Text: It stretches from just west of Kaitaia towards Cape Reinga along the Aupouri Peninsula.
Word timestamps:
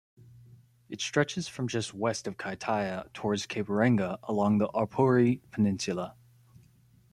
It 0.89 0.99
stretches 0.99 1.47
from 1.47 1.67
just 1.67 1.93
west 1.93 2.25
of 2.25 2.35
Kaitaia 2.35 3.13
towards 3.13 3.45
Cape 3.45 3.67
Reinga 3.67 4.17
along 4.23 4.57
the 4.57 4.67
Aupouri 4.69 5.41
Peninsula. 5.51 6.15